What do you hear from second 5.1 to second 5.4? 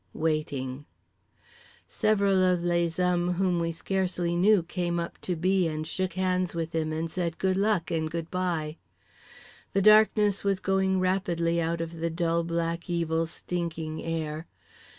to